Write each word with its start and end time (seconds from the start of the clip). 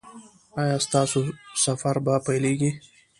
ایا 0.61 0.75
ستاسو 0.85 1.19
سفر 1.63 1.95
به 2.05 2.13
پیلیږي؟ 2.25 2.71